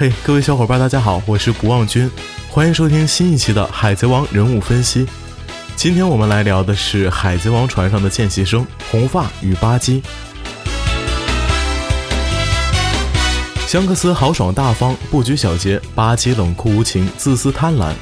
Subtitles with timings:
[0.00, 2.08] 嘿，各位小伙伴，大家好，我是不忘君，
[2.48, 5.04] 欢迎收听新一期的《海贼王人物分析》。
[5.74, 10.00] 今天我们来聊的是海贼王船上的见习生红发与巴基。
[13.66, 17.92] 香克斯豪爽大方，不拘小节；巴基冷酷无情，自私贪婪。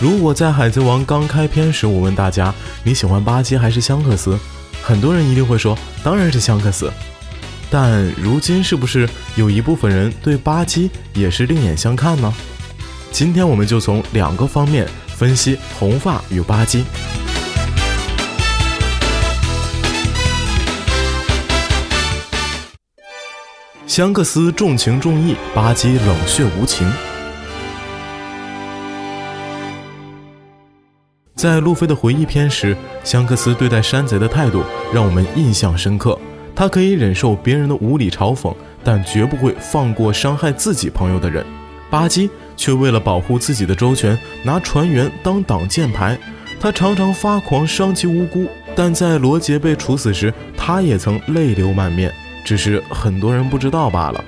[0.00, 2.52] 如果在海贼王刚开篇时，我问大家
[2.82, 4.36] 你喜欢巴基还是香克斯，
[4.82, 6.92] 很多人一定会说当然是香克斯。
[7.72, 12.30] 但如今是不是有一部分人对巴基也是另眼相看呢？
[13.10, 16.84] 今天我们就从两个方面分析红发与巴基。
[23.86, 26.86] 香克斯重情重义，巴基冷血无情。
[31.34, 34.62] 在路飞的回忆篇时，香克斯对待山贼的态度
[34.92, 36.18] 让我们印象深刻。
[36.54, 41.44] 他可以忍受别人的无理嘲讽，但绝不会放过伤害自己朋友的人。
[41.90, 46.18] 巴基却为了保护自己的周全，拿船员当挡箭牌。
[46.60, 48.46] 他常常发狂，伤及无辜。
[48.74, 52.10] 但在罗杰被处死时，他也曾泪流满面，
[52.44, 54.24] 只是很多人不知道罢了。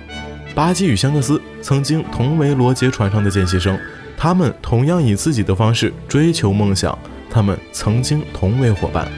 [0.54, 3.78] 巴基与香克斯曾经同为罗杰船上的见习生，
[4.16, 6.98] 他们同样以自己的方式追求梦想，
[7.30, 9.08] 他们曾经同为伙伴。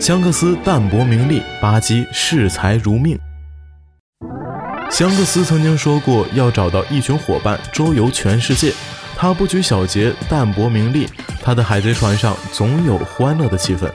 [0.00, 3.18] 香克斯淡泊名利，巴基视财如命。
[4.90, 8.72] 香克斯曾经说过要找到一群伙伴，周游全世界。
[9.14, 11.06] 他不拘小节，淡泊名利，
[11.42, 13.90] 他的海贼船上总有欢乐的气氛。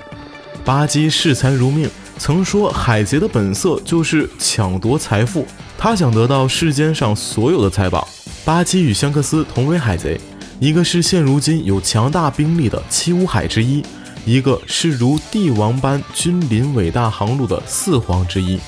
[0.63, 1.89] 巴基视财如命，
[2.19, 8.07] 曾说海贼的本色就是抢夺财富，他想得到世间上所有的财宝。
[8.45, 10.21] 巴基与香克斯同为海贼，
[10.59, 13.83] 一个是现如今有强大兵力的七武海之一。
[14.25, 18.59] 一个是如帝王般君临伟大航路的四皇之一，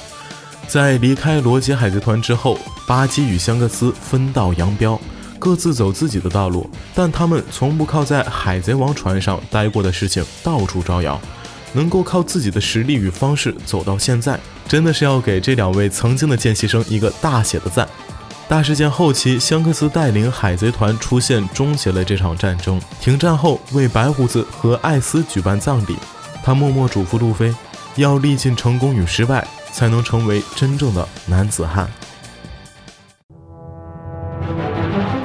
[0.67, 4.99] 在离开罗杰海贼团之后，巴基与香克斯分道扬镳，
[5.39, 6.70] 各自走自己的道路。
[6.93, 11.20] 但他们从不靠在海贼王船上待过的事情到处招摇，
[11.73, 17.87] 能够靠自己的实力与方式走到现在，真的是要给这两位曾经的见习生一个大写的赞。
[18.49, 22.80] 大事件后期，香克斯带领海贼团出现，终结了这场战争。
[23.02, 25.97] 停战后，为白胡子和艾斯举办葬礼。
[26.41, 27.53] 他默默嘱咐路飞，
[27.97, 31.89] 要历尽成功与失败，才能成为真正的男子汉。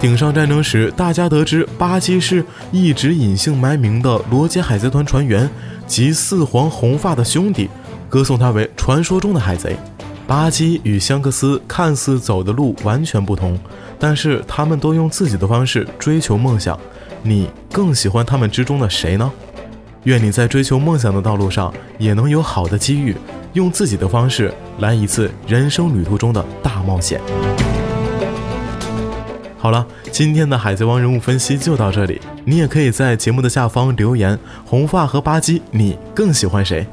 [0.00, 5.48] 顶上战争时，大家得知巴基是一直隐姓埋名的罗杰海贼团船员
[5.86, 7.70] 及四皇红发的兄弟，
[8.08, 9.76] 歌颂他为传说中的海贼。
[10.26, 13.58] 巴基与香克斯看似走的路完全不同，
[13.98, 16.78] 但是他们都用自己的方式追求梦想。
[17.22, 19.30] 你更喜欢他们之中的谁呢？
[20.04, 23.16] 愿你在追求梦想的道路上也能有好的机遇，
[23.52, 27.20] 用自己的方式来一次人生旅途中的大冒险。
[29.58, 32.20] 好了，今天的海贼王人物分析就到这里。
[32.44, 36.84] 你也可以在节目的下方留言：红发和巴基，你更喜欢谁？